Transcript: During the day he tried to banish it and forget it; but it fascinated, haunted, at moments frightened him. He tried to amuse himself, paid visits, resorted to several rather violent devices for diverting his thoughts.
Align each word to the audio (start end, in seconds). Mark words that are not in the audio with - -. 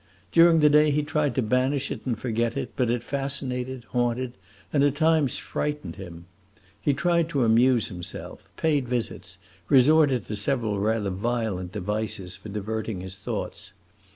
During 0.31 0.61
the 0.61 0.69
day 0.71 0.89
he 0.89 1.03
tried 1.03 1.35
to 1.35 1.43
banish 1.43 1.91
it 1.91 2.07
and 2.07 2.17
forget 2.17 2.57
it; 2.57 2.71
but 2.75 2.89
it 2.89 3.03
fascinated, 3.03 3.83
haunted, 3.91 4.33
at 4.73 4.99
moments 4.99 5.37
frightened 5.37 5.97
him. 5.97 6.25
He 6.81 6.91
tried 6.95 7.29
to 7.29 7.43
amuse 7.43 7.89
himself, 7.89 8.41
paid 8.57 8.87
visits, 8.87 9.37
resorted 9.69 10.25
to 10.25 10.35
several 10.35 10.79
rather 10.79 11.11
violent 11.11 11.71
devices 11.71 12.35
for 12.35 12.49
diverting 12.49 13.01
his 13.01 13.15
thoughts. 13.15 13.73